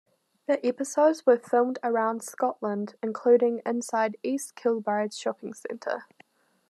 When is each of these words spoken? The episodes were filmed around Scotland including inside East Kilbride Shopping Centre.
The 0.47 0.65
episodes 0.65 1.27
were 1.27 1.37
filmed 1.37 1.77
around 1.83 2.23
Scotland 2.23 2.95
including 3.03 3.61
inside 3.67 4.17
East 4.23 4.55
Kilbride 4.55 5.13
Shopping 5.15 5.53
Centre. 5.53 6.07